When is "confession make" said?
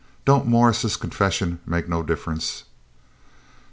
0.97-1.87